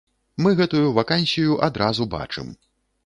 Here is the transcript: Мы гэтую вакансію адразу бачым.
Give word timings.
Мы 0.45 0.53
гэтую 0.61 0.81
вакансію 0.95 1.59
адразу 1.71 2.11
бачым. 2.17 2.53